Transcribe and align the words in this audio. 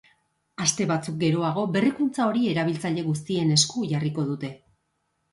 Aste 0.63 0.85
batzuk 0.91 1.17
geroago, 1.23 1.65
berrikuntza 1.75 2.25
hori 2.29 2.45
erabiltzaile 2.53 3.03
guztien 3.09 3.53
esku 3.57 3.83
jarriko 3.93 4.25
dute. 4.31 4.51